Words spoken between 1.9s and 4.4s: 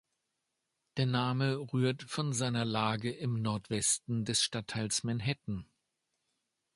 von seiner Lage im Nordwesten